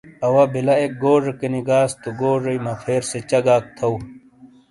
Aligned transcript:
اَوا 0.25 0.43
بَلہ 0.51 0.75
اِک 0.81 0.93
گوجیکینی 1.01 1.61
گاس 1.67 1.91
تو 2.01 2.09
گوجیئی 2.19 2.59
مَپھیر 2.65 3.01
سے 3.11 3.19
چَگاک 3.29 3.63
تھو۔ 3.77 3.89